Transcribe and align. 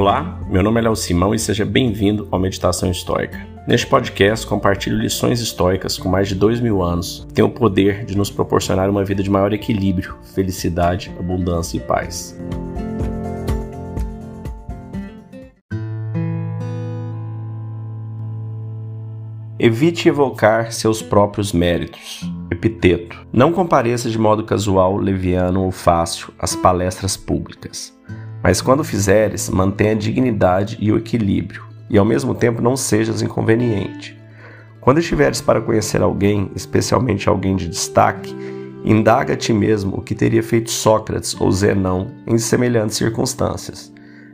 Olá, 0.00 0.40
meu 0.48 0.62
nome 0.62 0.80
é 0.80 0.84
Léo 0.84 0.96
Simão 0.96 1.34
e 1.34 1.38
seja 1.38 1.62
bem-vindo 1.62 2.26
ao 2.30 2.40
Meditação 2.40 2.90
Histórica. 2.90 3.46
Neste 3.68 3.86
podcast, 3.86 4.46
compartilho 4.46 4.96
lições 4.96 5.42
históricas 5.42 5.98
com 5.98 6.08
mais 6.08 6.26
de 6.26 6.34
dois 6.34 6.58
mil 6.58 6.82
anos 6.82 7.26
que 7.28 7.34
têm 7.34 7.44
o 7.44 7.50
poder 7.50 8.06
de 8.06 8.16
nos 8.16 8.30
proporcionar 8.30 8.88
uma 8.88 9.04
vida 9.04 9.22
de 9.22 9.28
maior 9.28 9.52
equilíbrio, 9.52 10.16
felicidade, 10.34 11.12
abundância 11.18 11.76
e 11.76 11.80
paz. 11.80 12.34
Evite 19.58 20.08
evocar 20.08 20.72
seus 20.72 21.02
próprios 21.02 21.52
méritos. 21.52 22.22
Epiteto. 22.50 23.26
Não 23.30 23.52
compareça 23.52 24.08
de 24.08 24.18
modo 24.18 24.44
casual, 24.44 24.96
leviano 24.96 25.62
ou 25.62 25.70
fácil 25.70 26.32
às 26.38 26.56
palestras 26.56 27.18
públicas. 27.18 27.94
Mas 28.42 28.60
quando 28.60 28.82
fizeres, 28.82 29.50
mantenha 29.50 29.92
a 29.92 29.96
dignidade 29.96 30.78
e 30.80 30.90
o 30.90 30.96
equilíbrio, 30.96 31.64
e 31.88 31.98
ao 31.98 32.04
mesmo 32.04 32.34
tempo 32.34 32.62
não 32.62 32.76
sejas 32.76 33.20
inconveniente. 33.20 34.18
Quando 34.80 34.98
estiveres 34.98 35.42
para 35.42 35.60
conhecer 35.60 36.00
alguém, 36.00 36.50
especialmente 36.54 37.28
alguém 37.28 37.54
de 37.54 37.68
destaque, 37.68 38.34
indaga 38.82 39.34
a 39.34 39.36
ti 39.36 39.52
mesmo 39.52 39.98
o 39.98 40.00
que 40.00 40.14
teria 40.14 40.42
feito 40.42 40.70
Sócrates 40.70 41.38
ou 41.38 41.52
Zenão 41.52 42.12
em 42.26 42.38
semelhantes 42.38 42.96
circunstâncias, 42.96 43.92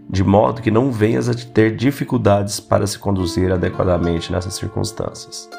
de 0.08 0.22
modo 0.22 0.62
que 0.62 0.70
não 0.70 0.92
venhas 0.92 1.28
a 1.28 1.34
ter 1.34 1.74
dificuldades 1.74 2.60
para 2.60 2.86
se 2.86 2.96
conduzir 2.96 3.50
adequadamente 3.50 4.30
nessas 4.30 4.54
circunstâncias. 4.54 5.50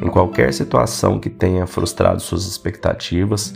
Em 0.00 0.08
qualquer 0.08 0.54
situação 0.54 1.18
que 1.18 1.28
tenha 1.28 1.66
frustrado 1.66 2.20
suas 2.20 2.46
expectativas, 2.46 3.52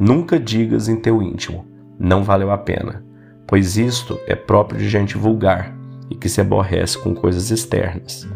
nunca 0.00 0.40
digas 0.40 0.88
em 0.88 0.96
teu 0.96 1.20
íntimo: 1.20 1.66
não 1.98 2.24
valeu 2.24 2.50
a 2.50 2.56
pena 2.56 3.03
pois 3.46 3.76
isto 3.76 4.18
é 4.26 4.34
próprio 4.34 4.78
de 4.78 4.88
gente 4.88 5.16
vulgar 5.16 5.74
e 6.10 6.14
que 6.14 6.28
se 6.28 6.40
aborrece 6.40 6.98
com 6.98 7.14
coisas 7.14 7.50
externas. 7.50 8.26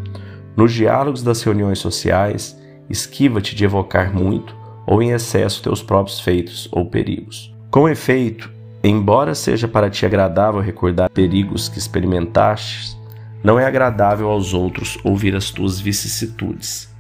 Nos 0.57 0.73
diálogos 0.73 1.23
das 1.23 1.43
reuniões 1.43 1.79
sociais, 1.79 2.59
esquiva-te 2.91 3.55
de 3.55 3.65
evocar 3.65 4.15
muito 4.15 4.57
ou 4.87 5.03
em 5.03 5.11
excesso 5.11 5.63
teus 5.63 5.83
próprios 5.83 6.21
feitos 6.21 6.69
ou 6.73 6.87
perigos. 6.87 7.55
Com 7.71 7.89
efeito, 7.89 8.51
embora 8.83 9.35
seja 9.35 9.69
para 9.69 9.91
ti 9.91 10.07
agradável 10.07 10.61
recordar 10.61 11.11
perigos 11.11 11.69
que 11.69 11.79
experimentaste, 11.79 12.97
não 13.45 13.59
é 13.59 13.67
agradável 13.67 14.29
aos 14.31 14.55
outros 14.55 14.99
ouvir 15.05 15.37
as 15.37 15.51
tuas 15.51 15.79
vicissitudes. 15.79 16.93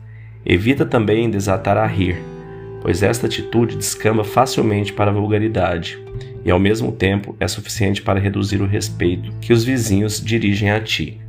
Evita 0.44 0.86
também 0.86 1.30
desatar 1.30 1.76
a 1.76 1.86
rir, 1.86 2.22
pois 2.80 3.02
esta 3.02 3.26
atitude 3.26 3.76
descamba 3.76 4.22
facilmente 4.22 4.92
para 4.92 5.10
a 5.10 5.14
vulgaridade 5.14 5.98
e 6.48 6.50
ao 6.50 6.58
mesmo 6.58 6.90
tempo 6.90 7.36
é 7.38 7.46
suficiente 7.46 8.00
para 8.00 8.18
reduzir 8.18 8.62
o 8.62 8.66
respeito 8.66 9.30
que 9.38 9.52
os 9.52 9.64
vizinhos 9.64 10.18
dirigem 10.18 10.70
a 10.70 10.80
ti. 10.80 11.20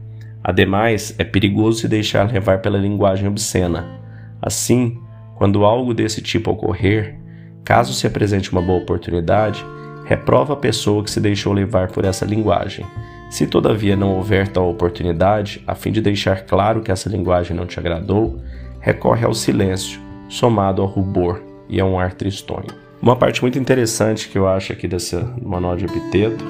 Ademais, 0.42 1.14
é 1.18 1.26
perigoso 1.26 1.82
se 1.82 1.90
deixar 1.90 2.32
levar 2.32 2.62
pela 2.62 2.78
linguagem 2.78 3.28
obscena. 3.28 3.86
Assim, 4.42 4.98
quando 5.36 5.66
algo 5.66 5.94
desse 5.94 6.22
tipo 6.22 6.52
ocorrer, 6.52 7.20
caso 7.66 7.94
se 7.94 8.08
apresente 8.08 8.50
uma 8.50 8.62
boa 8.62 8.80
oportunidade, 8.82 9.62
reprova 10.06 10.54
a 10.54 10.56
pessoa 10.56 11.04
que 11.04 11.12
se 11.12 11.20
deixou 11.20 11.52
levar 11.52 11.92
por 11.92 12.06
essa 12.06 12.24
linguagem. 12.26 12.86
Se 13.30 13.46
todavia 13.46 13.98
não 13.98 14.16
houver 14.16 14.48
tal 14.48 14.70
oportunidade, 14.70 15.62
a 15.68 15.76
fim 15.76 15.92
de 15.92 16.00
deixar 16.00 16.46
claro 16.46 16.80
que 16.80 16.94
essa 16.94 17.10
linguagem 17.10 17.58
não 17.58 17.66
te 17.66 17.78
agradou, 17.78 18.42
recorre 18.80 19.26
ao 19.26 19.34
silêncio, 19.34 20.00
somado 20.30 20.82
ao 20.82 20.88
rubor 20.88 21.44
e 21.68 21.78
a 21.78 21.84
um 21.84 22.00
ar 22.00 22.14
tristonho. 22.14 22.89
Uma 23.02 23.16
parte 23.16 23.42
muito 23.42 23.58
interessante 23.58 24.28
que 24.28 24.38
eu 24.38 24.48
acho 24.48 24.74
aqui 24.74 24.88
desse 24.88 25.16
manual 25.42 25.78
de 25.78 25.86
epiteto 25.86 26.44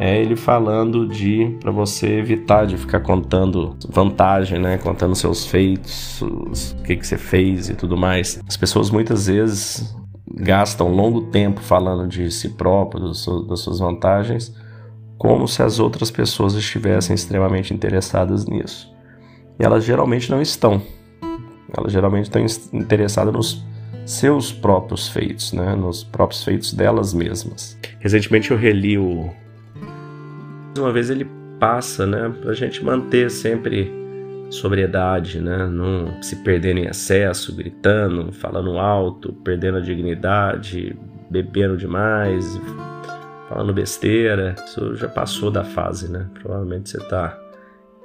é 0.00 0.18
ele 0.18 0.34
falando 0.34 1.06
de 1.06 1.58
para 1.60 1.70
você 1.70 2.18
evitar 2.18 2.66
de 2.66 2.76
ficar 2.78 3.00
contando 3.00 3.76
vantagem, 3.88 4.58
né, 4.58 4.78
contando 4.78 5.14
seus 5.14 5.44
feitos, 5.44 6.22
o 6.22 6.82
que 6.84 6.96
que 6.96 7.06
você 7.06 7.18
fez 7.18 7.68
e 7.68 7.74
tudo 7.74 7.98
mais. 7.98 8.40
As 8.48 8.56
pessoas 8.56 8.90
muitas 8.90 9.26
vezes 9.26 9.94
gastam 10.36 10.88
longo 10.88 11.22
tempo 11.22 11.60
falando 11.60 12.08
de 12.08 12.30
si 12.30 12.50
próprio, 12.50 13.02
das 13.02 13.18
suas 13.60 13.78
vantagens, 13.78 14.54
como 15.18 15.46
se 15.46 15.62
as 15.62 15.78
outras 15.80 16.10
pessoas 16.10 16.54
estivessem 16.54 17.14
extremamente 17.14 17.74
interessadas 17.74 18.46
nisso. 18.46 18.90
E 19.58 19.64
elas 19.64 19.84
geralmente 19.84 20.30
não 20.30 20.40
estão. 20.40 20.80
Elas 21.76 21.92
geralmente 21.92 22.24
estão 22.24 22.42
interessadas 22.72 23.34
nos 23.34 23.64
seus 24.08 24.50
próprios 24.50 25.06
feitos, 25.06 25.52
né? 25.52 25.74
nos 25.74 26.02
próprios 26.02 26.42
feitos 26.42 26.72
delas 26.72 27.12
mesmas. 27.12 27.78
Recentemente 28.00 28.50
eu 28.50 28.56
reli 28.56 28.96
o. 28.96 29.30
Uma 30.78 30.90
vez 30.92 31.10
ele 31.10 31.26
passa, 31.60 32.06
né, 32.06 32.32
para 32.40 32.52
a 32.52 32.54
gente 32.54 32.82
manter 32.84 33.30
sempre 33.30 33.92
sobriedade, 34.48 35.40
né, 35.40 35.66
não 35.66 36.22
se 36.22 36.36
perder 36.36 36.76
em 36.76 36.86
excesso, 36.86 37.54
gritando, 37.54 38.32
falando 38.32 38.78
alto, 38.78 39.32
perdendo 39.44 39.78
a 39.78 39.80
dignidade, 39.80 40.96
bebendo 41.28 41.76
demais, 41.76 42.58
falando 43.48 43.74
besteira. 43.74 44.54
Isso 44.64 44.94
já 44.94 45.08
passou 45.08 45.50
da 45.50 45.64
fase, 45.64 46.10
né? 46.10 46.26
Provavelmente 46.40 46.88
você 46.88 46.98
está 46.98 47.38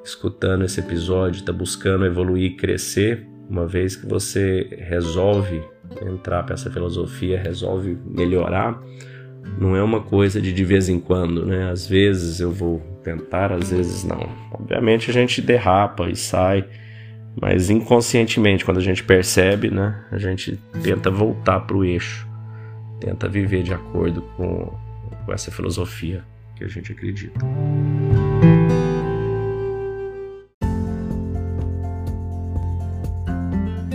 escutando 0.03 0.65
esse 0.65 0.81
episódio, 0.81 1.39
está 1.39 1.53
buscando 1.53 2.05
evoluir, 2.05 2.57
crescer, 2.57 3.25
uma 3.49 3.65
vez 3.67 3.95
que 3.95 4.05
você 4.05 4.67
resolve 4.87 5.61
entrar 6.01 6.43
para 6.43 6.53
essa 6.53 6.71
filosofia, 6.71 7.39
resolve 7.39 7.97
melhorar, 8.05 8.81
não 9.59 9.75
é 9.75 9.83
uma 9.83 10.01
coisa 10.01 10.41
de 10.41 10.53
de 10.53 10.63
vez 10.63 10.89
em 10.89 10.99
quando, 10.99 11.45
né? 11.45 11.69
Às 11.69 11.87
vezes 11.87 12.39
eu 12.39 12.51
vou 12.51 12.79
tentar, 13.03 13.51
às 13.51 13.69
vezes 13.71 14.03
não. 14.03 14.29
Obviamente 14.51 15.09
a 15.09 15.13
gente 15.13 15.41
derrapa 15.41 16.09
e 16.09 16.15
sai, 16.15 16.65
mas 17.39 17.69
inconscientemente, 17.69 18.63
quando 18.63 18.77
a 18.77 18.83
gente 18.83 19.03
percebe, 19.03 19.69
né, 19.69 20.03
a 20.11 20.17
gente 20.17 20.59
tenta 20.81 21.09
voltar 21.09 21.61
para 21.61 21.75
o 21.75 21.83
eixo, 21.83 22.27
tenta 22.99 23.27
viver 23.27 23.63
de 23.63 23.73
acordo 23.73 24.21
com, 24.37 24.73
com 25.25 25.33
essa 25.33 25.51
filosofia 25.51 26.23
que 26.55 26.63
a 26.63 26.67
gente 26.67 26.91
acredita. 26.91 27.39